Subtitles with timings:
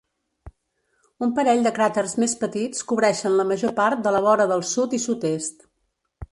[1.25, 5.01] Un parell de cràters més petits cobreixen la major part de la vora del sud
[5.01, 5.67] i sud-est.